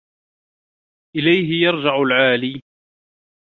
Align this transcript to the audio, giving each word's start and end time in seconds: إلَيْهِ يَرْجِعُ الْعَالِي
إلَيْهِ 1.15 1.61
يَرْجِعُ 1.63 2.01
الْعَالِي 2.01 2.61